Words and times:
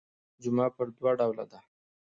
جمعه 0.41 0.67
پر 0.75 0.87
دوه 0.97 1.11
ډوله 1.19 1.45
ده. 1.51 1.59